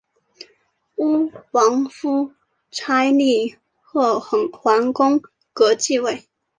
[0.95, 2.33] 吴王夫
[2.71, 3.55] 差立
[3.91, 5.21] 邾桓公
[5.53, 6.27] 革继位。